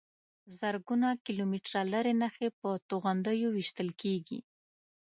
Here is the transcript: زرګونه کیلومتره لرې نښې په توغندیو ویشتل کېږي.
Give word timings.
زرګونه 0.59 1.09
کیلومتره 1.25 1.79
لرې 1.93 2.13
نښې 2.21 2.49
په 2.59 2.69
توغندیو 2.89 3.49
ویشتل 3.55 3.89
کېږي. 4.01 4.39